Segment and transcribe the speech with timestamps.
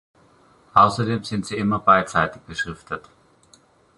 [0.73, 3.07] Außerdem sind sie immer beidseitig beschriftet.